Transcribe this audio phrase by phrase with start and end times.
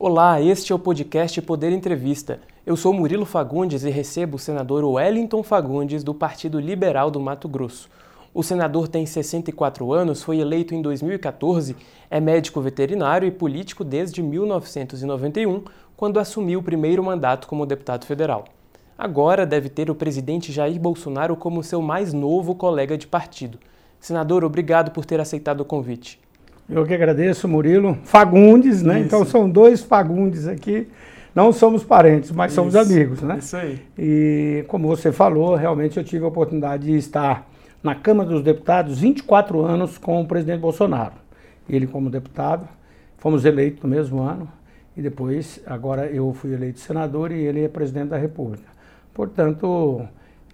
[0.00, 2.38] Olá, este é o podcast Poder Entrevista.
[2.64, 7.48] Eu sou Murilo Fagundes e recebo o senador Wellington Fagundes, do Partido Liberal do Mato
[7.48, 7.88] Grosso.
[8.32, 11.74] O senador tem 64 anos, foi eleito em 2014,
[12.08, 15.64] é médico veterinário e político desde 1991,
[15.96, 18.44] quando assumiu o primeiro mandato como deputado federal.
[18.96, 23.58] Agora deve ter o presidente Jair Bolsonaro como seu mais novo colega de partido.
[23.98, 26.20] Senador, obrigado por ter aceitado o convite.
[26.68, 27.96] Eu que agradeço, Murilo.
[28.04, 28.98] Fagundes, né?
[28.98, 29.06] Isso.
[29.06, 30.86] Então são dois Fagundes aqui.
[31.34, 32.60] Não somos parentes, mas Isso.
[32.60, 33.38] somos amigos, né?
[33.38, 33.80] Isso aí.
[33.96, 37.48] E como você falou, realmente eu tive a oportunidade de estar
[37.82, 41.14] na Câmara dos Deputados 24 anos com o presidente Bolsonaro.
[41.68, 42.68] Ele como deputado,
[43.18, 44.48] fomos eleitos no mesmo ano
[44.96, 48.66] e depois, agora eu fui eleito senador e ele é presidente da República.
[49.14, 50.02] Portanto,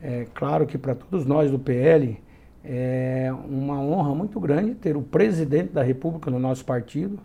[0.02, 2.18] é claro que para todos nós do PL,
[2.64, 7.18] é uma honra muito grande ter o presidente da República no nosso partido.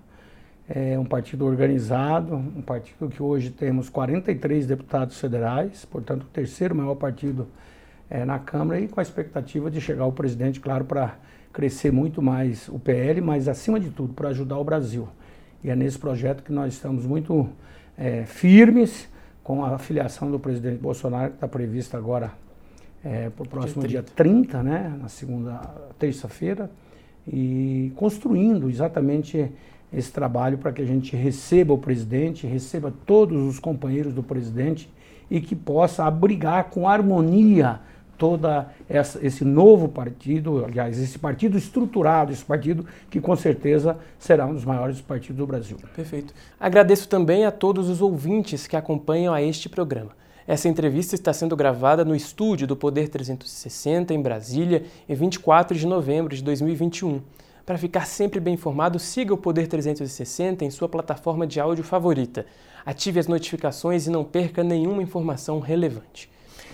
[0.67, 6.75] É um partido organizado, um partido que hoje temos 43 deputados federais, portanto, o terceiro
[6.75, 7.47] maior partido
[8.09, 11.16] é, na Câmara, e com a expectativa de chegar ao presidente, claro, para
[11.52, 15.08] crescer muito mais o PL, mas acima de tudo, para ajudar o Brasil.
[15.64, 17.49] E é nesse projeto que nós estamos muito
[17.97, 19.09] é, firmes
[19.44, 22.31] com a filiação do presidente Bolsonaro, que está prevista agora
[23.03, 24.23] é, para o próximo dia 30.
[24.23, 25.59] dia 30, né, na segunda,
[25.97, 26.69] terça-feira,
[27.28, 29.52] e construindo exatamente
[29.92, 34.89] esse trabalho para que a gente receba o presidente, receba todos os companheiros do presidente
[35.30, 37.80] e que possa abrigar com harmonia
[38.17, 44.45] toda essa, esse novo partido, aliás, esse partido estruturado, esse partido que com certeza será
[44.45, 45.77] um dos maiores partidos do Brasil.
[45.95, 46.33] Perfeito.
[46.59, 50.11] Agradeço também a todos os ouvintes que acompanham a este programa.
[50.50, 55.86] Essa entrevista está sendo gravada no estúdio do Poder 360, em Brasília, em 24 de
[55.86, 57.22] novembro de 2021.
[57.64, 62.47] Para ficar sempre bem informado, siga o Poder 360 em sua plataforma de áudio favorita.
[62.83, 66.27] Ative as notificações e não perca nenhuma informação relevante.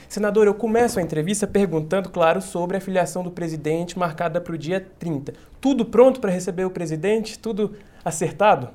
[0.07, 4.57] Senador, eu começo a entrevista perguntando, claro, sobre a filiação do presidente marcada para o
[4.57, 5.33] dia 30.
[5.59, 7.37] Tudo pronto para receber o presidente?
[7.37, 7.73] Tudo
[8.05, 8.69] acertado?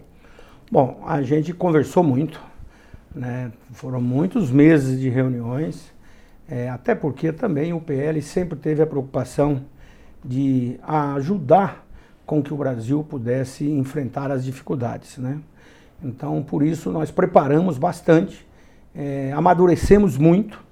[0.71, 2.50] Bom, a gente conversou muito,
[3.15, 3.53] né?
[3.73, 5.93] Foram muitos meses de reuniões,
[6.49, 9.63] é, até porque também o PL sempre teve a preocupação
[10.25, 11.87] de ajudar
[12.27, 15.19] com que o Brasil pudesse enfrentar as dificuldades.
[15.19, 15.39] Né?
[16.03, 18.47] Então, por isso, nós preparamos bastante,
[18.95, 20.63] é, amadurecemos muito.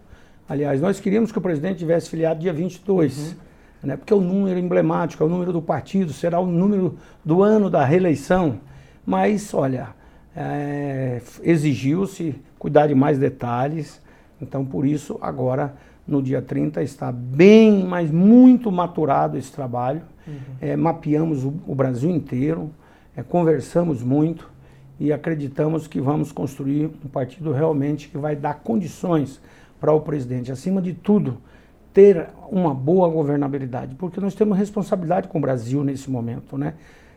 [0.49, 3.35] Aliás, nós queríamos que o presidente tivesse filiado dia 22, uhum.
[3.83, 3.97] né?
[3.97, 7.69] porque é o número emblemático, é o número do partido, será o número do ano
[7.69, 8.61] da reeleição.
[9.05, 9.89] Mas, olha,
[10.41, 14.01] é, exigiu-se cuidar de mais detalhes.
[14.41, 15.75] Então, por isso, agora,
[16.07, 20.03] no dia 30, está bem, mas muito maturado esse trabalho.
[20.27, 20.35] Uhum.
[20.61, 22.71] É, mapeamos o, o, Brasil inteiro,
[23.17, 24.49] é, conversamos muito
[25.01, 29.41] e acreditamos que vamos construir um partido realmente que vai dar condições
[29.81, 31.39] para o presidente, acima de tudo,
[31.93, 36.75] ter uma boa governabilidade, porque nós temos responsabilidade com o Brasil nesse momento, né?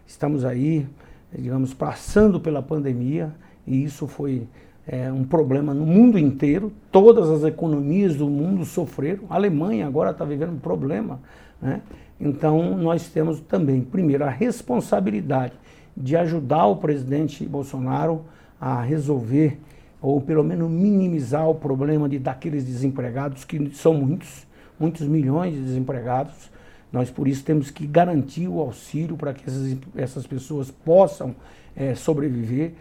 [0.07, 0.87] Estamos aí
[1.33, 3.31] digamos, passando pela pandemia,
[3.65, 4.47] e isso foi
[4.87, 6.71] é, um problema no mundo inteiro.
[6.91, 9.23] Todas as economias do mundo sofreram.
[9.29, 11.19] A Alemanha agora está vivendo um problema.
[11.61, 11.81] Né?
[12.19, 15.53] Então, nós temos também, primeiro, a responsabilidade
[15.95, 18.21] de ajudar o presidente Bolsonaro
[18.59, 19.57] a resolver,
[20.01, 24.45] ou pelo menos minimizar o problema de, daqueles desempregados, que são muitos,
[24.79, 26.50] muitos milhões de desempregados
[26.91, 31.33] nós, por isso, temos que garantir o auxílio para que essas, essas pessoas possam
[31.75, 32.73] é, sobreviver.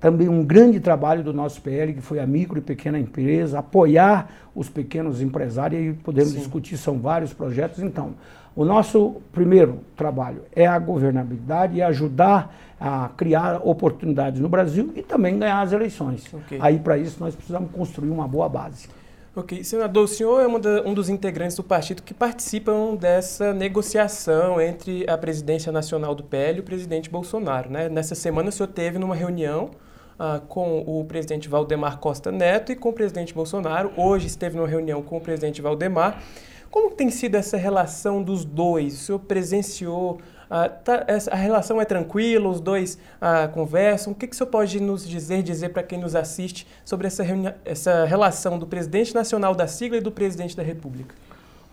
[0.00, 4.28] Também um grande trabalho do nosso PL, que foi a micro e pequena empresa, apoiar
[4.52, 6.38] os pequenos empresários, e podemos Sim.
[6.38, 7.78] discutir, são vários projetos.
[7.80, 8.14] Então,
[8.56, 15.02] o nosso primeiro trabalho é a governabilidade e ajudar a criar oportunidades no Brasil e
[15.02, 16.34] também ganhar as eleições.
[16.34, 16.58] Okay.
[16.60, 18.88] Aí, para isso, nós precisamos construir uma boa base.
[19.34, 19.64] Ok.
[19.64, 20.46] Senador, o senhor é
[20.86, 26.58] um dos integrantes do partido que participam dessa negociação entre a presidência nacional do PL
[26.58, 27.70] e o presidente Bolsonaro.
[27.70, 27.88] Né?
[27.88, 29.70] Nessa semana o senhor teve numa reunião
[30.18, 33.90] ah, com o presidente Valdemar Costa Neto e com o presidente Bolsonaro.
[33.96, 36.22] Hoje esteve numa reunião com o presidente Valdemar.
[36.70, 38.92] Como tem sido essa relação dos dois?
[38.92, 40.20] O senhor presenciou
[40.54, 44.12] ah, tá, a relação é tranquila, os dois ah, conversam.
[44.12, 47.24] O que, que o senhor pode nos dizer, dizer para quem nos assiste sobre essa,
[47.64, 51.14] essa relação do presidente nacional da sigla e do presidente da República?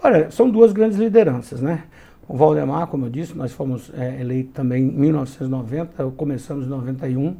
[0.01, 1.83] Olha, são duas grandes lideranças, né?
[2.25, 7.35] O Valdemar, como eu disse, nós fomos é, eleitos também em 1990, começamos em 91,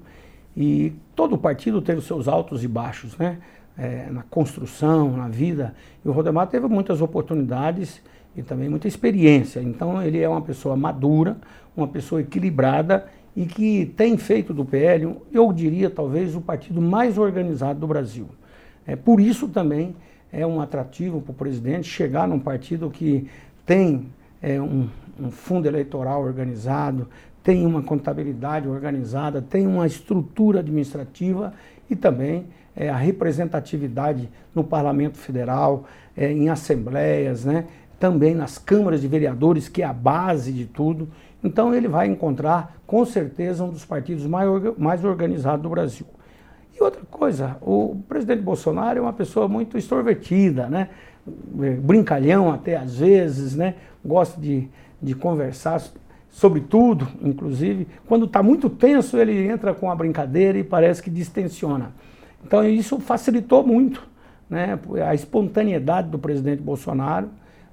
[0.57, 3.38] e todo o partido teve seus altos e baixos, né?
[3.77, 5.74] É, na construção, na vida.
[6.03, 8.01] E o Valdemar teve muitas oportunidades
[8.36, 9.62] e também muita experiência.
[9.62, 11.38] Então ele é uma pessoa madura,
[11.76, 17.18] uma pessoa equilibrada e que tem feito do PL, eu diria talvez, o partido mais
[17.18, 18.28] organizado do Brasil.
[18.86, 19.96] É, por isso também
[20.31, 23.28] é um atrativo para o presidente chegar num partido que
[23.66, 24.08] tem
[24.42, 24.90] é, um,
[25.20, 27.08] um fundo eleitoral organizado,
[27.44, 31.54] tem uma contabilidade organizada, tem uma estrutura administrativa
[31.90, 32.46] e também
[32.76, 35.86] é, a representatividade no Parlamento Federal,
[36.16, 37.66] é, em assembleias, né?
[38.00, 41.10] Também nas câmaras de vereadores, que é a base de tudo.
[41.44, 46.06] Então ele vai encontrar, com certeza, um dos partidos mais, organizados do Brasil.
[46.75, 50.90] E outra coisa, o presidente Bolsonaro é uma pessoa muito extrovertida, né?
[51.81, 53.75] Brincalhão até às vezes, né?
[54.04, 54.68] gosta de,
[55.02, 55.81] de conversar
[56.30, 57.88] sobre tudo, inclusive.
[58.07, 61.92] Quando está muito tenso, ele entra com a brincadeira e parece que distensiona.
[62.45, 64.07] Então isso facilitou muito
[64.50, 64.80] né?
[65.06, 67.30] a espontaneidade do presidente Bolsonaro,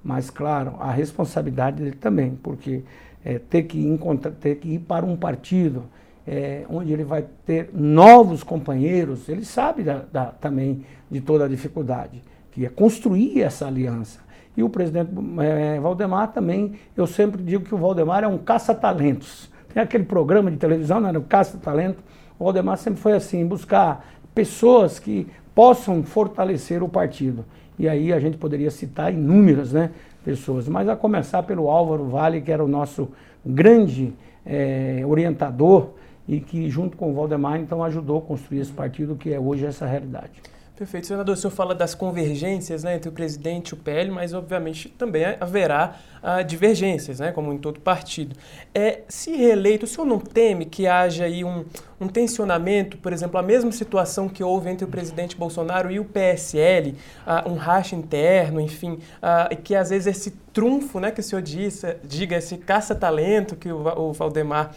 [0.06, 2.84] mas, claro, a responsabilidade dele também, porque
[3.24, 5.82] é, ter, que encontrar, ter que ir para um partido
[6.24, 11.48] é, onde ele vai ter novos companheiros, ele sabe da, da, também de toda a
[11.48, 12.22] dificuldade,
[12.52, 14.20] que é construir essa aliança.
[14.56, 15.10] E o presidente
[15.40, 19.50] é, Valdemar também, eu sempre digo que o Valdemar é um caça-talentos.
[19.74, 21.98] Tem aquele programa de televisão, né, o caça-talento.
[22.38, 27.44] O Valdemar sempre foi assim, buscar pessoas que possam fortalecer o partido.
[27.78, 29.90] E aí a gente poderia citar inúmeras né,
[30.24, 33.08] pessoas, mas a começar pelo Álvaro Vale, que era o nosso
[33.44, 34.12] grande
[34.44, 35.90] é, orientador
[36.28, 39.66] e que, junto com o Valdemar, então ajudou a construir esse partido que é hoje
[39.66, 40.42] essa realidade.
[40.76, 41.06] Perfeito.
[41.06, 44.90] Senador, o senhor fala das convergências né, entre o presidente e o PL, mas obviamente
[44.90, 48.36] também haverá ah, divergências, né, como em todo partido.
[48.74, 51.64] É, se reeleito, o senhor não teme que haja aí um,
[51.98, 56.04] um tensionamento, por exemplo, a mesma situação que houve entre o presidente Bolsonaro e o
[56.04, 56.94] PSL,
[57.26, 61.22] ah, um racha interno, enfim, ah, e que às vezes esse trunfo né, que o
[61.22, 64.74] senhor disse, diga, esse caça-talento que o, o Valdemar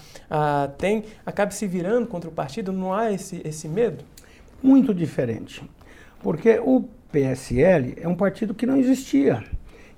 [0.77, 2.71] tem, acabe se virando contra o partido?
[2.71, 4.05] Não há esse, esse medo?
[4.61, 5.63] Muito diferente.
[6.21, 9.43] Porque o PSL é um partido que não existia.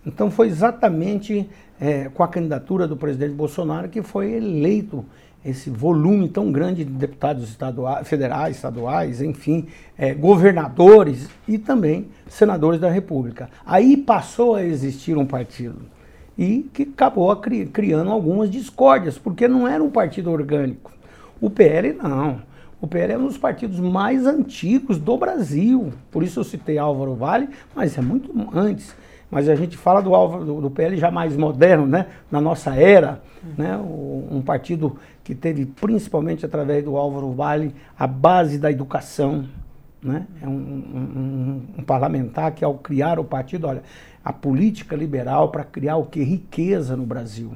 [0.05, 5.05] Então foi exatamente é, com a candidatura do presidente Bolsonaro que foi eleito
[5.43, 12.79] esse volume tão grande de deputados estaduais, federais, estaduais, enfim, é, governadores e também senadores
[12.79, 13.49] da República.
[13.65, 15.81] Aí passou a existir um partido
[16.37, 20.91] e que acabou cri criando algumas discórdias, porque não era um partido orgânico.
[21.39, 22.41] O PL não.
[22.81, 25.93] O PL é um dos partidos mais antigos do Brasil.
[26.09, 28.95] Por isso eu citei Álvaro Vale, mas é muito antes.
[29.29, 32.07] Mas a gente fala do, Álvaro, do, PL já mais moderno, né?
[32.29, 33.21] na nossa era,
[33.57, 33.77] né?
[33.77, 39.45] Um partido que teve, principalmente através do Álvaro Vale, a base da educação.
[40.01, 40.25] Né?
[40.41, 43.83] É um, um, um parlamentar que, ao criar o partido, olha,
[44.25, 46.21] a política liberal para criar o que?
[46.23, 47.53] Riqueza no Brasil.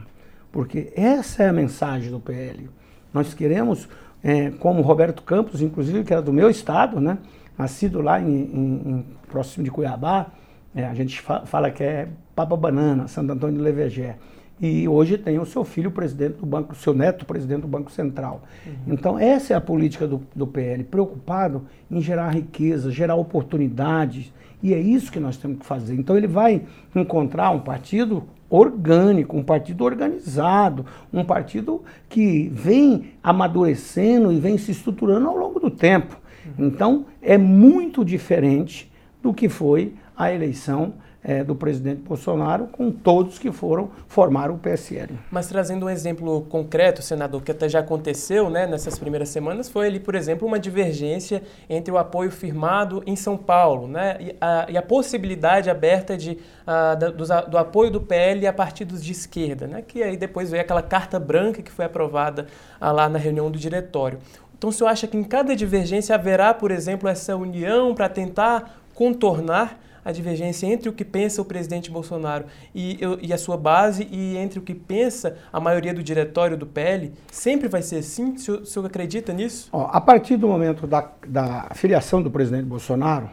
[0.52, 2.70] Porque essa é a mensagem do PL.
[3.14, 3.90] Nós queremos
[4.26, 7.20] é, como Roberto Campos, inclusive, que era do meu estado, né?
[7.56, 10.28] nascido lá em, em, em próximo de Cuiabá,
[10.76, 14.18] é, a gente fa fala que é Papa Banana, Santo Antônio de Levegé.
[14.60, 18.44] E hoje tem o seu filho presidente do Banco, seu neto presidente do Banco Central.
[18.66, 18.74] Uhum.
[18.88, 24.32] Então, essa é a política do, do PL, preocupado em gerar riqueza, gerar oportunidades.
[24.64, 25.96] E é isso que nós temos que fazer.
[25.96, 26.64] Então, ele vai
[26.96, 34.72] encontrar um partido orgânico, um partido organizado, um partido que vem amadurecendo e vem se
[34.72, 36.18] estruturando ao longo do tempo.
[36.58, 40.94] Então, é muito diferente do que foi a eleição
[41.28, 45.18] é, do presidente Bolsonaro com todos que foram formar o PSL.
[45.32, 49.88] Mas trazendo um exemplo concreto, senador, que até já aconteceu né, nessas primeiras semanas, foi
[49.88, 54.68] ali, por exemplo, uma divergência entre o apoio firmado em São Paulo né, e, a,
[54.70, 59.12] e a possibilidade aberta de, a, da, do, do, apoio do PL a partidos de
[59.12, 62.46] esquerda, né, que aí depois veio aquela carta branca que foi aprovada
[62.80, 64.20] a, lá na reunião do diretório.
[64.56, 68.80] Então, o senhor acha que em cada divergência haverá, por exemplo, essa união para tentar
[68.94, 72.46] contornar a divergência entre o que pensa o presidente Bolsonaro
[72.76, 76.68] e, e, a sua base e entre o que pensa a maioria do diretório do
[76.68, 77.12] PL?
[77.32, 78.34] Sempre vai ser assim?
[78.34, 79.68] O senhor, o senhor acredita nisso?
[79.74, 83.30] Ó, a partir do momento da, da filiação do presidente Bolsonaro,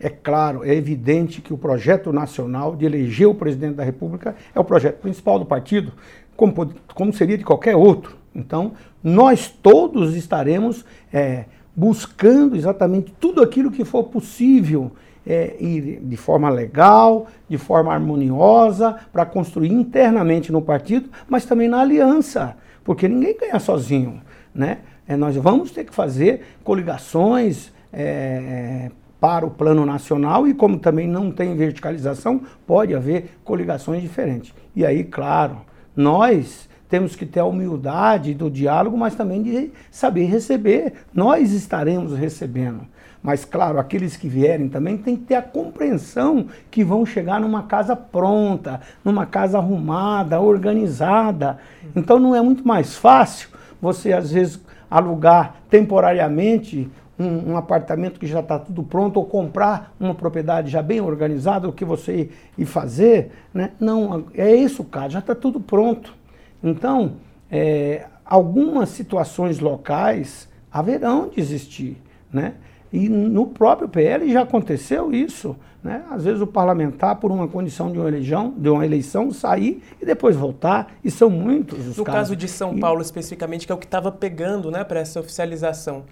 [0.00, 4.58] é claro, é evidente que o projeto nacional de eleger o presidente da República é
[4.58, 5.92] o projeto principal do partido,
[6.36, 8.16] como, como seria de qualquer outro.
[8.34, 14.92] Então, nós todos estaremos é, buscando exatamente tudo aquilo que for possível
[15.26, 21.68] é, ir de forma legal, de forma harmoniosa, para construir internamente no partido, mas também
[21.68, 24.22] na aliança, porque ninguém ganha sozinho.
[24.54, 24.78] Né?
[25.06, 28.90] É, nós vamos ter que fazer coligações é,
[29.20, 34.54] para o plano nacional e, como também não tem verticalização, pode haver coligações diferentes.
[34.74, 35.58] E aí, claro,
[35.94, 40.92] nós temos que ter a humildade do diálogo, mas também de saber receber.
[41.12, 42.86] Nós estaremos recebendo.
[43.22, 47.64] Mas, claro, aqueles que vierem também têm que ter a compreensão que vão chegar numa
[47.64, 51.58] casa pronta, numa casa arrumada, organizada.
[51.94, 53.48] Então, não é muito mais fácil
[53.82, 56.88] você, às vezes, alugar temporariamente
[57.18, 61.68] um, um, apartamento que já está tudo pronto ou comprar uma propriedade já bem organizada,
[61.68, 63.32] o que você ir fazer.
[63.52, 63.72] Né?
[63.80, 66.14] Não, é esse o caso, já está tudo pronto.
[66.62, 67.14] Então,
[67.50, 71.96] é, algumas situações locais haverão de existir.
[72.32, 72.54] Né?
[72.92, 75.56] E no próprio PL já aconteceu isso.
[75.82, 76.02] Né?
[76.10, 80.04] Às vezes o parlamentar, por uma condição de uma eleição, de uma eleição sair e
[80.04, 81.98] depois voltar, e são muitos os no casos.
[81.98, 85.20] No caso de São Paulo, especificamente, que é o que estava pegando né, para essa
[85.20, 86.04] oficialização,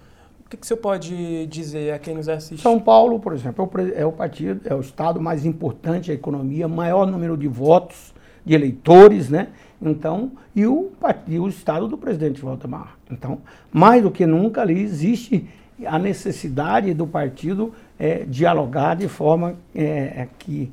[0.45, 2.61] o que, que o senhor pode dizer a quem nos assiste?
[2.61, 7.05] São Paulo, por exemplo, é o partido, é o estado mais importante da economia, maior
[7.05, 8.13] número de votos,
[8.45, 9.49] de eleitores, né?
[9.85, 10.91] Então, e o,
[11.27, 12.97] e o estado do presidente Valdemar.
[13.09, 13.37] Então,
[13.71, 15.47] mais do que nunca ali existe
[15.85, 20.71] a necessidade do partido é, dialogar de forma é, que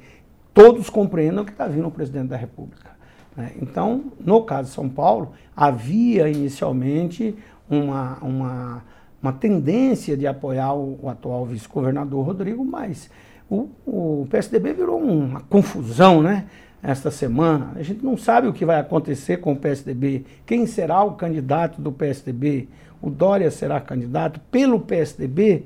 [0.54, 2.90] todos compreendam que está vindo o presidente da República.
[3.37, 3.52] Né?
[3.61, 7.35] Então, no caso de São Paulo, havia inicialmente
[7.69, 8.83] uma, uma,
[9.23, 13.11] uma tendência de apoiar o, o atual vice-governador Rodrigo, mas
[13.50, 16.47] o, o PSDB virou uma confusão, né?
[16.82, 17.72] Esta semana.
[17.76, 21.80] A gente não sabe o que vai acontecer com o PSDB, quem será o candidato
[21.80, 22.68] do PSDB
[23.02, 25.64] o Dória será candidato pelo PSDB?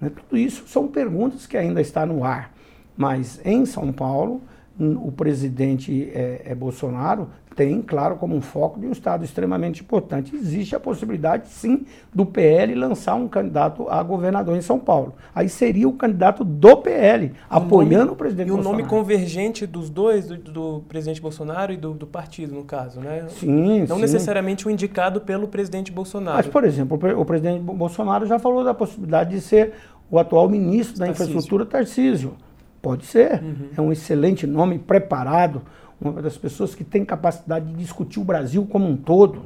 [0.00, 0.10] Né?
[0.10, 2.52] Tudo isso são perguntas que ainda estão no ar.
[2.96, 4.40] Mas em São Paulo,
[4.80, 10.34] o presidente é, é Bolsonaro tem, claro, como um foco de um Estado extremamente importante.
[10.34, 11.84] Existe a possibilidade, sim,
[12.14, 15.14] do PL lançar um candidato a governador em São Paulo.
[15.34, 18.78] Aí seria o candidato do PL, apoiando nome, o presidente e Bolsonaro.
[18.78, 22.64] E o nome convergente dos dois, do, do presidente Bolsonaro e do, do, partido, no
[22.64, 23.26] caso, né?
[23.28, 24.02] Sim, Não sim.
[24.02, 26.38] necessariamente o indicado pelo presidente Bolsonaro.
[26.38, 29.74] Mas, por exemplo, o presidente Bolsonaro já falou da possibilidade de ser
[30.10, 31.30] o atual ministro da Tarcísio.
[31.30, 32.36] Infraestrutura, Tarcísio.
[32.80, 33.42] Pode ser.
[33.42, 33.68] Uhum.
[33.76, 35.62] É um excelente nome, preparado,
[36.00, 39.42] uma das pessoas que tem capacidade de discutir o Brasil como um todo,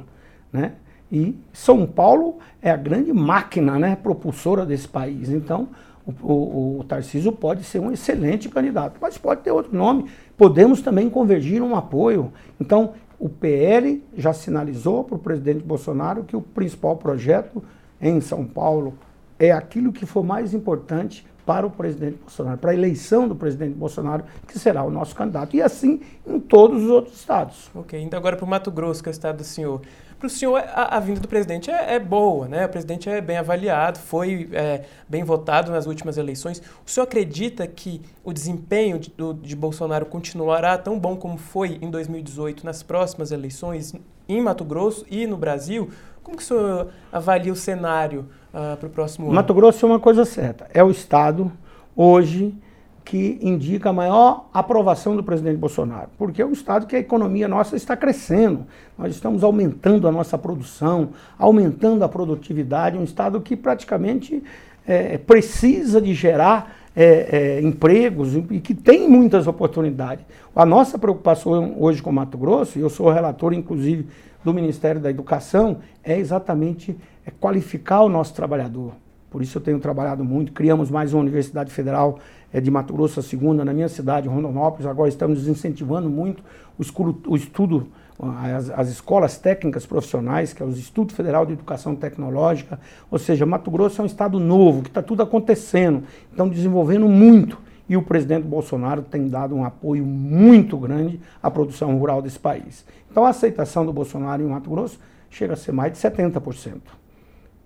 [0.51, 0.73] né?
[1.11, 5.29] E São Paulo é a grande máquina, né, propulsora desse país.
[5.29, 5.69] Então,
[6.05, 10.05] o, o, o Tarcísio pode ser um excelente candidato, mas pode ter outro nome.
[10.35, 12.33] Podemos também convergir um apoio.
[12.59, 17.63] Então, o PL já sinalizou para o presidente Bolsonaro que o principal projeto
[18.01, 18.95] em São Paulo
[19.39, 23.75] é aquilo que for mais importante para o presidente Bolsonaro, para a eleição do presidente
[23.75, 25.55] Bolsonaro, que será o nosso candidato.
[25.55, 27.69] E assim em todos os outros estados.
[27.75, 29.81] Ok, então agora para o Mato Grosso, que é o estado do senhor.
[30.17, 32.65] Para o senhor, a, a, vinda do presidente é, é, boa, né?
[32.65, 36.61] O presidente é bem avaliado, foi é, bem votado nas últimas eleições.
[36.85, 41.77] O senhor acredita que o desempenho de, do, de Bolsonaro continuará tão bom como foi
[41.81, 43.93] em 2018 nas próximas eleições
[44.27, 45.89] em Mato Grosso e no Brasil?
[46.23, 49.35] Como que o senhor avalia o cenário uh, para o próximo ano?
[49.35, 50.67] Mato Grosso é uma coisa certa.
[50.73, 51.51] É o Estado,
[51.95, 52.55] hoje,
[53.03, 56.09] que indica a maior aprovação do presidente Bolsonaro.
[56.17, 58.65] Porque é um Estado que a economia nossa está crescendo.
[58.97, 62.97] Nós estamos aumentando a nossa produção, aumentando a produtividade.
[62.97, 64.41] Um Estado que praticamente
[64.87, 70.25] é, precisa de gerar é, é, empregos e que tem muitas oportunidades.
[70.55, 74.07] A nossa preocupação hoje com Mato Grosso, e eu sou relator, inclusive,
[74.43, 78.93] do Ministério da Educação, é exatamente é qualificar o nosso trabalhador.
[79.29, 80.53] Por isso eu tenho trabalhado muito.
[80.53, 82.19] Criamos mais uma Universidade Federal
[82.53, 84.85] é, de Mato Grosso, a segunda, na minha cidade, Rondonópolis.
[84.85, 86.41] Agora estamos incentivando muito
[86.77, 87.87] o, estudo,
[88.19, 92.79] as, as, escolas técnicas profissionais, que é o Instituto Federal de Educação Tecnológica.
[93.11, 96.03] Ou seja, Mato Grosso é um estado novo, que está tudo acontecendo.
[96.31, 97.57] Estão desenvolvendo muito.
[97.87, 102.85] E o presidente Bolsonaro tem dado um apoio muito grande à produção rural desse país.
[103.11, 106.77] Então a aceitação do Bolsonaro em Mato Grosso chega a ser mais de 70%.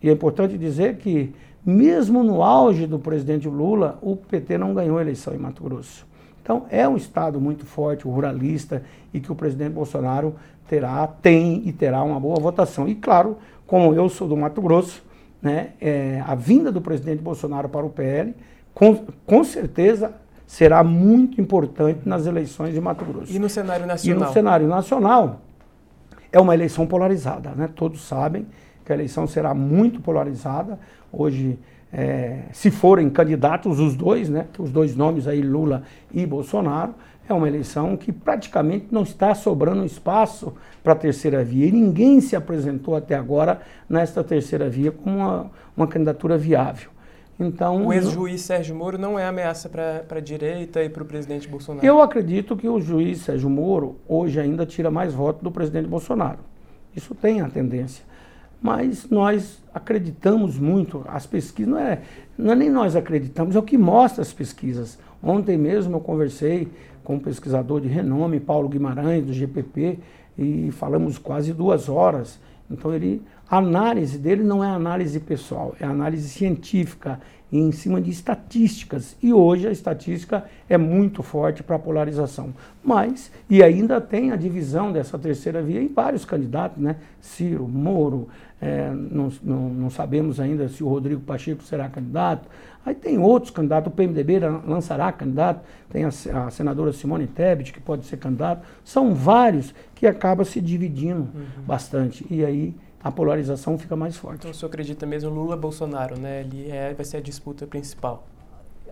[0.01, 1.33] E é importante dizer que
[1.65, 6.08] mesmo no auge do presidente Lula, o PT não ganhou a eleição em Mato Grosso.
[6.41, 10.35] Então, é um Estado muito forte, ruralista, e que o presidente Bolsonaro
[10.67, 12.87] terá, tem e terá uma boa votação.
[12.87, 15.03] E, claro, como eu sou do Mato Grosso,
[15.41, 18.35] né, é, a vinda do presidente Bolsonaro para o PL,
[18.73, 20.13] com, com certeza
[20.45, 23.31] será muito importante nas eleições de Mato Grosso.
[23.31, 24.17] E no cenário nacional?
[24.17, 25.41] E no cenário nacional,
[26.31, 27.69] é uma eleição polarizada, né?
[27.75, 28.47] Todos sabem
[28.85, 30.79] que a eleição será muito polarizada.
[31.11, 31.59] Hoje,
[31.91, 36.93] é, se forem candidatos os dois, né, os dois nomes aí, Lula e Bolsonaro,
[37.27, 40.53] é uma eleição que praticamente não está sobrando espaço
[40.83, 41.67] para a terceira via.
[41.67, 46.89] E ninguém se apresentou até agora nesta terceira via como uma, uma candidatura viável.
[47.39, 51.47] Então, o ex-juiz Sérgio Moro não é ameaça para a direita e para o presidente
[51.47, 51.85] Bolsonaro?
[51.85, 56.39] Eu acredito que o juiz Sérgio Moro hoje ainda tira mais votos do presidente Bolsonaro.
[56.93, 58.03] Isso tem a tendência.
[58.61, 62.01] Mas nós acreditamos muito, as pesquisas, não é,
[62.37, 64.99] não é nem nós acreditamos, é o que mostra as pesquisas.
[65.23, 66.67] Ontem mesmo eu conversei
[67.03, 69.99] com um pesquisador de renome, Paulo Guimarães, do GPP,
[70.37, 72.39] e falamos quase duas horas.
[72.69, 77.19] Então ele, a análise dele não é análise pessoal, é análise científica
[77.51, 79.15] em cima de estatísticas.
[79.21, 82.53] E hoje a estatística é muito forte para a polarização.
[82.83, 86.97] Mas, e ainda tem a divisão dessa terceira via em vários candidatos, né?
[87.19, 88.27] Ciro, Moro,
[88.61, 92.47] é, não, não, não, sabemos ainda se o Rodrigo Pacheco será candidato.
[92.85, 97.79] Aí tem outros candidatos, o PMDB lançará candidato, tem a, a senadora Simone Tebet, que
[97.79, 98.65] pode ser candidato.
[98.83, 101.63] São vários que acabam se dividindo uhum.
[101.65, 102.25] bastante.
[102.29, 104.39] E aí a polarização fica mais forte.
[104.39, 106.41] Então o senhor acredita mesmo Lula-Bolsonaro, né?
[106.41, 108.27] Ele é, vai ser a disputa principal?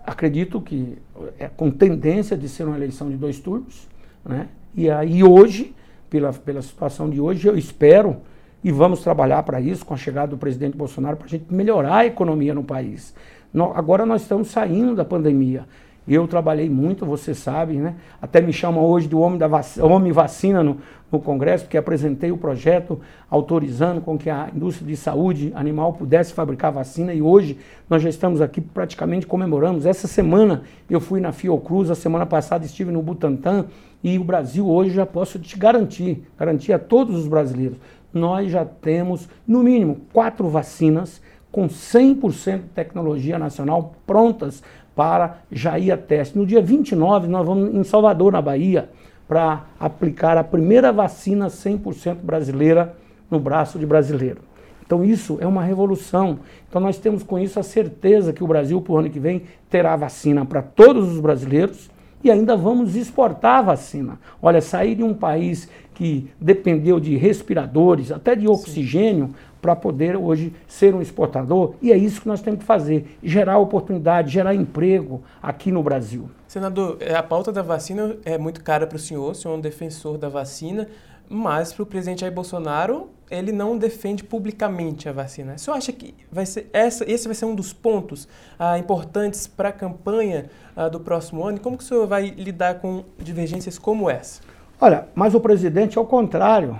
[0.05, 0.97] Acredito que
[1.37, 3.87] é com tendência de ser uma eleição de dois turnos,
[4.23, 4.47] né?
[4.73, 5.75] E aí hoje,
[6.09, 8.17] pela, pela situação de hoje, eu espero
[8.63, 11.97] e vamos trabalhar para isso com a chegada do presidente Bolsonaro para a gente melhorar
[11.97, 13.13] a economia no país.
[13.53, 15.65] No, agora nós estamos saindo da pandemia.
[16.07, 17.95] Eu trabalhei muito, você sabe, né?
[18.21, 19.77] Até me chamam hoje de homem, da vac...
[19.81, 20.77] homem vacina no,
[21.11, 22.99] no Congresso, porque apresentei o projeto
[23.29, 27.57] autorizando com que a indústria de saúde animal pudesse fabricar vacina e hoje
[27.89, 29.85] nós já estamos aqui praticamente comemoramos.
[29.85, 33.65] Essa semana eu fui na Fiocruz, a semana passada estive no Butantan
[34.01, 37.77] e o Brasil hoje já posso te garantir, garantir a todos os brasileiros,
[38.13, 41.21] nós já temos no mínimo quatro vacinas
[41.51, 44.63] com 100% de tecnologia nacional prontas
[44.98, 46.36] para já ir a teste.
[46.36, 48.89] No dia 29, nós vamos em Salvador, na Bahia,
[49.27, 52.96] para aplicar a primeira vacina 100% brasileira
[53.30, 54.42] no braço de brasileiro.
[54.84, 56.39] Então isso é uma revolução.
[56.68, 59.44] Então nós temos com isso a certeza que o Brasil, para o ano que vem,
[59.70, 61.92] terá vacina para todos os brasileiros
[62.27, 64.19] e ainda vamos exportar a vacina.
[64.41, 70.53] Olha, sair de um país que dependeu de respiradores, até de oxigênio, para poder hoje
[70.68, 71.74] ser um exportador.
[71.81, 76.29] E é isso que nós temos que fazer: gerar oportunidade, gerar emprego aqui no Brasil.
[76.48, 79.57] Senador, é, a pauta da vacina é muito cara para o senhor, o senhor é
[79.57, 80.87] um defensor da vacina,
[81.29, 85.55] mas para o presidente Jair Bolsonaro, ele não defende publicamente a vacina.
[85.55, 89.48] O senhor acha que vai ser essa, esse vai ser um dos pontos ah, importantes
[89.48, 91.57] para a campanha ah, do próximo ano?
[91.57, 94.42] E como que o senhor vai lidar com divergências como essa?
[94.79, 96.79] Olha, mas o presidente, ao contrário,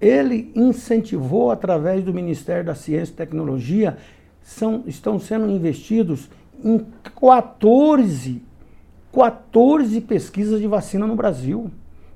[0.00, 3.98] ele incentivou através do Ministério da Ciência e Tecnologia,
[4.42, 6.28] são, estão sendo investidos
[6.64, 6.84] em
[7.20, 8.42] 14,
[9.12, 11.70] 14 pesquisas de vacina no Brasil.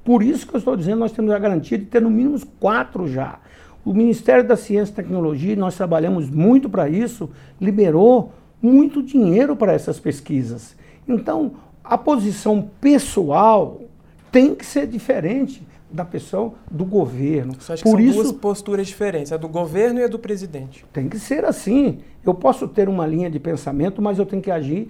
[0.07, 3.09] Por isso que eu estou dizendo, nós temos a garantia de ter no mínimo quatro
[3.09, 3.41] já.
[3.85, 7.29] O Ministério da Ciência e Tecnologia, nós trabalhamos muito para isso,
[7.61, 10.77] liberou muito dinheiro para essas pesquisas.
[11.09, 13.81] Então, a posição pessoal
[14.31, 17.55] tem que ser diferente da pessoa do governo.
[17.59, 20.21] Você acha Por que são isso, duas posturas diferentes, a do governo e a do
[20.21, 20.85] presidente?
[20.93, 21.99] Tem que ser assim.
[22.25, 24.89] Eu posso ter uma linha de pensamento, mas eu tenho que agir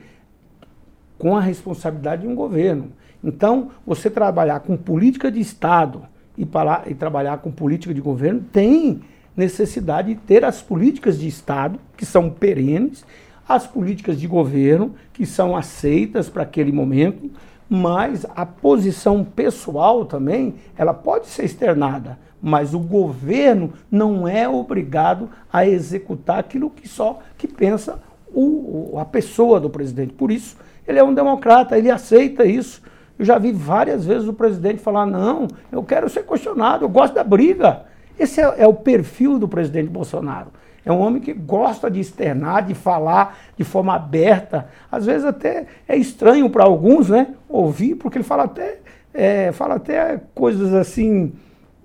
[1.19, 2.93] com a responsabilidade de um governo.
[3.27, 6.03] Então, você trabalhar com política de Estado
[6.39, 9.01] e, para, e trabalhar com política de governo tem
[9.37, 13.05] necessidade de ter as políticas de Estado, que são perenes,
[13.49, 17.29] as políticas de governo, que são aceitas para aquele momento,
[17.69, 25.29] mas a posição pessoal também, ela pode ser externada, mas o governo não é obrigado
[25.53, 28.01] a executar aquilo que só que pensa
[28.33, 30.13] o, a pessoa do presidente.
[30.13, 32.83] Por isso, ele é um democrata, ele aceita isso.
[33.19, 37.15] Eu já vi várias vezes o presidente falar: não, eu quero ser questionado, eu gosto
[37.15, 37.85] da briga.
[38.19, 40.49] Esse é, é o perfil do presidente Bolsonaro.
[40.85, 44.69] É um homem que gosta de externar, de falar de forma aberta.
[44.91, 47.35] Às vezes até é estranho para alguns, né?
[47.49, 48.79] Ouvir, porque ele fala até,
[49.13, 51.33] é, fala até coisas assim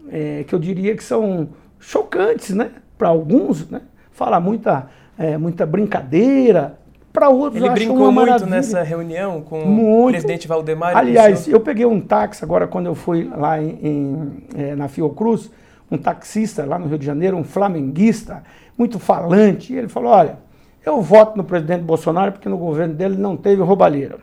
[0.10, 2.72] é, que eu diria que são chocantes, né?
[2.96, 3.82] Para alguns, né?
[4.12, 6.78] Fala muita, é, muita brincadeira,
[7.12, 10.08] para outros Ele brincou muito nessa reunião com muito.
[10.08, 10.96] o presidente Valdemar.
[10.96, 15.52] Aliás, eu peguei um táxi agora quando eu fui lá em, em, é, na Fiocruz,
[15.90, 18.44] um taxista lá no Rio de Janeiro, um flamenguista,
[18.78, 19.74] muito falante.
[19.74, 20.38] E ele falou: olha,
[20.86, 24.20] eu voto no presidente Bolsonaro porque no governo dele não teve roubalheira.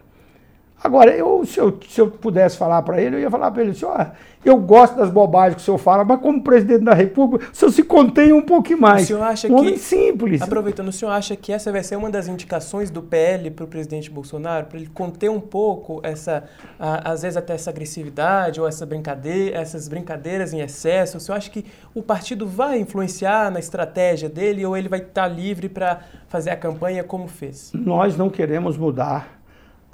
[0.83, 3.73] Agora, eu, se, eu, se eu pudesse falar para ele, eu ia falar para ele
[3.73, 4.07] assim: ó,
[4.45, 7.73] eu gosto das bobagens que o senhor fala, mas como presidente da República, o senhor
[7.73, 9.03] se contém um pouquinho mais.
[9.03, 9.77] O senhor acha um que.
[9.77, 10.41] simples.
[10.41, 13.69] Aproveitando, o senhor acha que essa vai ser uma das indicações do PL para o
[13.69, 16.45] presidente Bolsonaro, para ele conter um pouco essa,
[16.79, 21.17] a, às vezes até essa agressividade ou essa brincadeira, essas brincadeiras em excesso?
[21.17, 25.27] O senhor acha que o partido vai influenciar na estratégia dele ou ele vai estar
[25.27, 27.73] livre para fazer a campanha como fez?
[27.75, 29.41] Nós não queremos mudar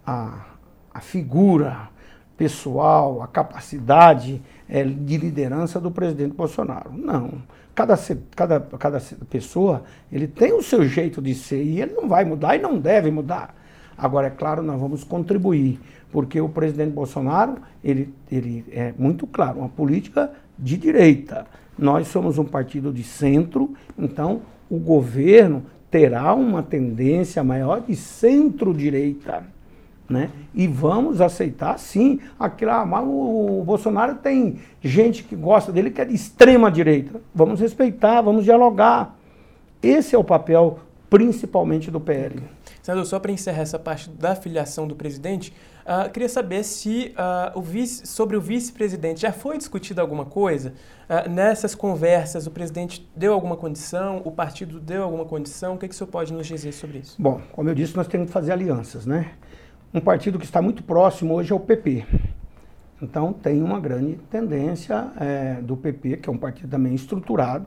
[0.07, 0.54] a
[0.95, 1.89] a figura
[2.37, 6.93] pessoal, a capacidade é, de liderança do presidente Bolsonaro.
[6.93, 7.43] Não.
[7.75, 7.99] Cada,
[8.37, 12.55] cada, cada pessoa ele tem o seu jeito de ser e ele não vai mudar
[12.55, 13.55] e não deve mudar.
[13.99, 15.81] Agora, é claro, nós vamos contribuir,
[16.11, 21.47] porque o presidente Bolsonaro ele, ele é muito claro, uma política de direita.
[21.77, 29.54] Nós somos um partido de centro, então o governo terá uma tendência maior de centro-direita.
[30.09, 30.31] Né?
[30.55, 32.21] E vamos aceitar sim.
[32.39, 36.71] Aquilo, ah, mas o, o Bolsonaro tem gente que gosta dele que é de extrema
[36.71, 37.21] direita.
[37.35, 39.17] Vamos respeitar, vamos dialogar.
[39.83, 40.79] Esse é o papel
[41.15, 42.43] principalmente do PL.
[42.83, 45.55] Senador, só para encerrar essa parte da filiação do presidente,
[45.87, 50.75] uh, queria saber se uh, o vice, sobre o vice-presidente já foi discutido alguma coisa?
[51.09, 55.77] Uh, nessas conversas, o presidente deu alguma condição, o partido deu alguma condição?
[55.77, 57.15] O que, que o senhor pode nos dizer sobre isso?
[57.17, 59.31] Bom, como eu disse, nós temos que fazer alianças, né?
[59.95, 62.05] Um partido que está muito próximo hoje é o PP.
[63.01, 67.65] Então tem uma grande tendência é, do PP, que é um partido também estruturado,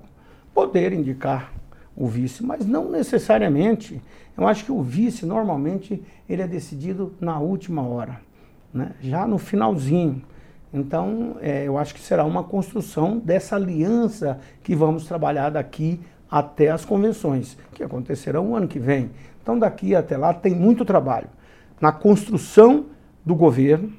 [0.54, 1.54] poder indicar
[1.96, 4.02] o vice, mas não necessariamente.
[4.38, 8.20] Eu acho que o vice, normalmente, ele é decidido na última hora,
[8.74, 8.92] né?
[9.00, 10.22] já no finalzinho.
[10.74, 16.72] Então, é, eu acho que será uma construção dessa aliança que vamos trabalhar daqui até
[16.72, 19.12] as convenções, que acontecerão o ano que vem.
[19.42, 21.30] Então, daqui até lá tem muito trabalho
[21.80, 22.86] na construção
[23.26, 23.92] do governo,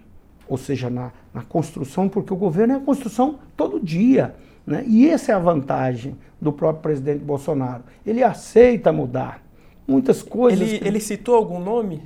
[0.49, 4.35] ou seja, na, na construção, porque o governo é a construção todo dia.
[4.67, 4.85] Né?
[4.87, 7.83] E essa é a vantagem do próprio presidente Bolsonaro.
[8.07, 9.43] Ele aceita mudar.
[9.87, 10.69] Muitas coisas.
[10.69, 10.87] Ele, que...
[10.87, 12.03] ele citou algum nome?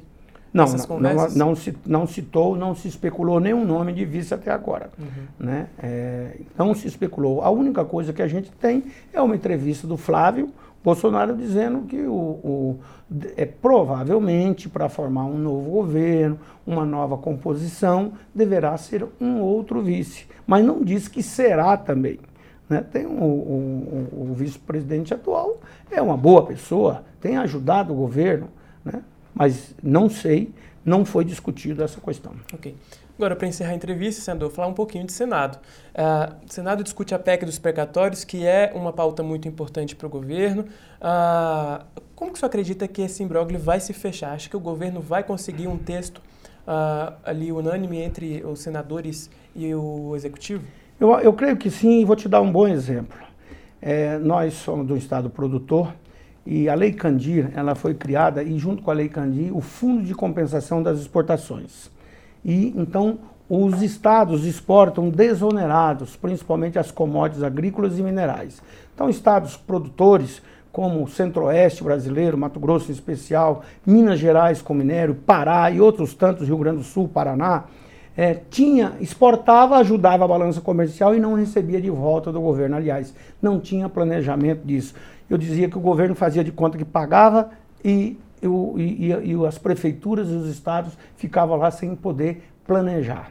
[0.53, 1.55] Não, não, não, não,
[1.87, 4.91] não, citou, não se especulou nenhum nome de vice até agora.
[4.99, 5.47] Uhum.
[5.47, 5.67] Né?
[5.83, 7.43] É, não se especulou.
[7.43, 10.51] A única coisa que a gente tem é uma entrevista do Flávio
[10.85, 12.81] Bolsonaro dizendo que o, o
[13.37, 20.27] é provavelmente para formar um novo governo, uma nova composição, deverá ser um outro vice.
[20.47, 22.19] Mas não diz que será também.
[22.69, 22.81] Né?
[22.81, 28.49] Tem um, um, o vice-presidente atual, é uma boa pessoa, tem ajudado o governo,
[28.85, 29.03] né?
[29.35, 30.53] mas não sei,
[30.85, 32.33] não foi discutido essa questão.
[32.53, 32.75] Ok.
[33.17, 35.59] Agora, para encerrar a entrevista, senador, falar um pouquinho de Senado.
[35.95, 40.07] Uh, o Senado discute a PEC dos precatórios, que é uma pauta muito importante para
[40.07, 40.63] o governo.
[40.63, 44.33] Uh, como que o senhor acredita que esse imbróglio vai se fechar?
[44.33, 46.19] Acha que o governo vai conseguir um texto
[46.67, 50.65] uh, ali unânime entre os senadores e o executivo?
[50.99, 53.19] Eu, eu creio que sim, e vou te dar um bom exemplo.
[53.81, 55.93] É, nós somos do estado produtor
[56.47, 60.03] e a Lei Candir ela foi criada e junto com a Lei Candir o Fundo
[60.03, 61.91] de Compensação das Exportações.
[62.45, 68.63] E então os estados exportam desonerados, principalmente as commodities agrícolas e minerais.
[68.95, 70.41] Então estados produtores
[70.73, 76.15] como o Centro-Oeste brasileiro, Mato Grosso em especial, Minas Gerais com minério, Pará e outros
[76.15, 77.65] tantos, Rio Grande do Sul, Paraná,
[78.17, 82.77] é, tinha, exportava, ajudava a balança comercial e não recebia de volta do governo.
[82.77, 84.95] Aliás, não tinha planejamento disso.
[85.29, 87.51] Eu dizia que o governo fazia de conta que pagava
[87.85, 93.31] e, eu, e, e, e as prefeituras e os estados ficavam lá sem poder planejar.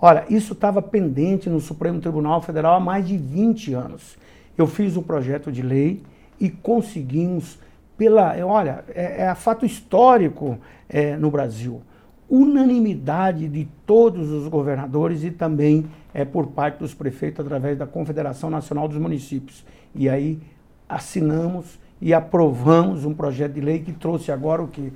[0.00, 4.16] Olha, isso estava pendente no Supremo Tribunal Federal há mais de 20 anos.
[4.56, 6.02] Eu fiz um projeto de lei
[6.40, 7.58] e conseguimos,
[7.96, 11.82] pela, olha, é, é fato histórico é, no Brasil
[12.32, 18.48] unanimidade de todos os governadores e também é por parte dos prefeitos através da Confederação
[18.48, 19.62] Nacional dos Municípios.
[19.94, 20.40] E aí
[20.88, 24.92] assinamos e aprovamos um projeto de lei que trouxe agora o que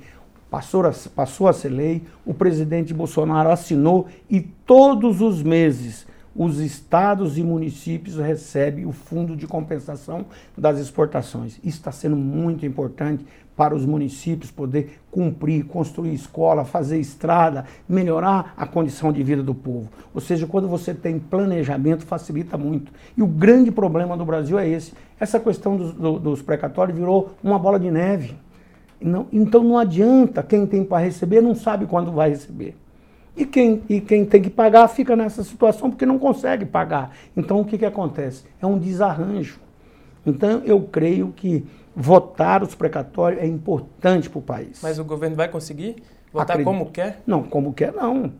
[0.51, 6.06] passou a, passou a ser lei, o presidente Bolsonaro assinou e todos os meses
[6.37, 11.57] os estados e municípios recebem o fundo de compensação das exportações.
[11.63, 18.53] Isso está sendo muito importante para os municípios poder cumprir, construir escola, fazer estrada, melhorar
[18.55, 19.89] a condição de vida do povo.
[20.13, 22.91] Ou seja, quando você tem planejamento, facilita muito.
[23.17, 24.93] E o grande problema do Brasil é esse.
[25.19, 28.35] Essa questão dos, dos precatórios virou uma bola de neve.
[29.01, 32.75] Não, então não adianta, quem tem para receber não sabe quando vai receber.
[33.37, 37.15] E quem, e quem tem que pagar fica nessa situação porque não consegue pagar.
[37.35, 38.45] Então o que, que acontece?
[38.59, 39.59] É um desarranjo.
[40.25, 41.63] Então eu creio que
[41.95, 44.79] votar os precatórios é importante para o país.
[44.81, 45.97] Mas o governo vai conseguir
[46.33, 46.65] votar Acredito.
[46.65, 47.21] como quer?
[47.27, 48.33] Não, como quer não.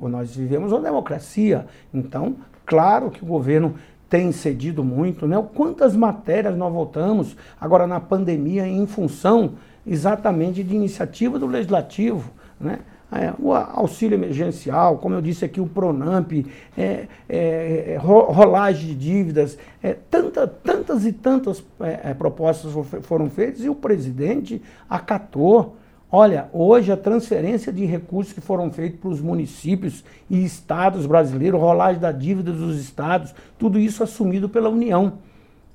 [0.00, 1.66] Nós vivemos uma democracia.
[1.92, 3.74] Então, claro que o governo
[4.08, 5.42] tem cedido muito, né?
[5.54, 9.52] Quantas matérias nós votamos agora na pandemia em função
[9.86, 12.80] exatamente de iniciativa do legislativo, né?
[13.12, 16.32] É, o auxílio emergencial, como eu disse aqui, o Pronamp,
[16.78, 23.64] é, é, é rolagem de dívidas, é, tanta, tantas e tantas é, propostas foram feitas
[23.64, 25.76] e o presidente acatou.
[26.12, 31.60] Olha, hoje a transferência de recursos que foram feitos para os municípios e estados brasileiros,
[31.60, 35.14] rolagem da dívida dos estados, tudo isso assumido pela União.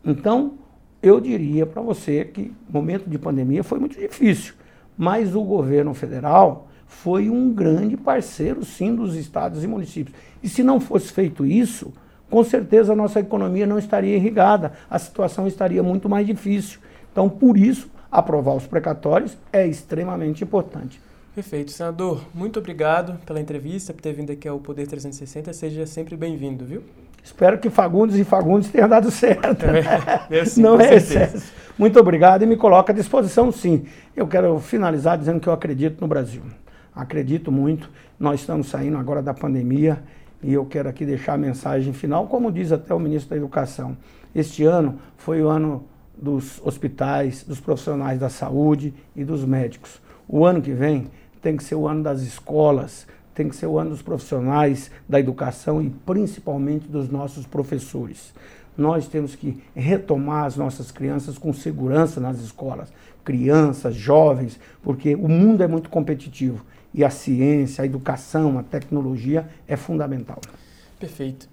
[0.05, 0.53] Então,
[1.01, 4.53] eu diria para você que o momento de pandemia foi muito difícil,
[4.97, 10.15] mas o governo federal foi um grande parceiro, sim, dos estados e municípios.
[10.41, 11.93] E se não fosse feito isso,
[12.29, 16.79] com certeza a nossa economia não estaria irrigada, a situação estaria muito mais difícil.
[17.11, 21.01] Então, por isso, aprovar os precatórios é extremamente importante.
[21.33, 21.71] Perfeito.
[21.71, 25.51] Senador, muito obrigado pela entrevista, por ter vindo aqui ao Poder 360.
[25.51, 26.81] Seja sempre bem-vindo, viu?
[27.21, 29.65] Espero que Fagundes e Fagundes tenha dado certo.
[30.29, 31.51] É sim, Não é excesso.
[31.77, 33.85] Muito obrigado e me coloca à disposição, sim.
[34.15, 36.41] Eu quero finalizar dizendo que eu acredito no Brasil.
[36.95, 37.89] Acredito muito.
[38.17, 40.01] Nós estamos saindo agora da pandemia
[40.41, 43.97] e eu quero aqui deixar a mensagem final, como diz até o ministro da Educação.
[44.33, 45.83] Este ano foi o ano
[46.17, 50.01] dos hospitais, dos profissionais da saúde e dos médicos.
[50.25, 51.07] O ano que vem
[51.41, 55.19] tem que ser o ano das escolas, tem que ser o ano dos profissionais da
[55.19, 58.33] educação e principalmente dos nossos professores.
[58.77, 62.91] Nós temos que retomar as nossas crianças com segurança nas escolas,
[63.23, 66.63] crianças, jovens, porque o mundo é muito competitivo
[66.95, 70.39] e a ciência, a educação, a tecnologia é fundamental.
[70.97, 71.49] Perfeito.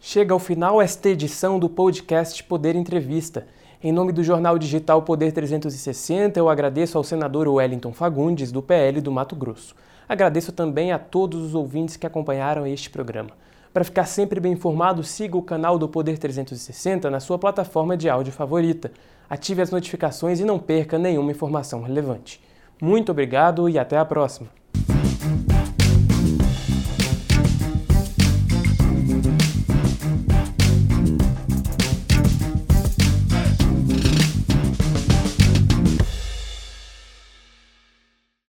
[0.00, 3.46] Chega ao final esta edição do podcast Poder Entrevista.
[3.80, 9.00] Em nome do jornal digital Poder 360, eu agradeço ao senador Wellington Fagundes, do PL
[9.00, 9.76] do Mato Grosso.
[10.08, 13.30] Agradeço também a todos os ouvintes que acompanharam este programa.
[13.72, 18.08] Para ficar sempre bem informado, siga o canal do Poder 360 na sua plataforma de
[18.08, 18.90] áudio favorita.
[19.28, 22.42] Ative as notificações e não perca nenhuma informação relevante.
[22.82, 24.59] Muito obrigado e até a próxima!
[24.72, 25.09] Bye.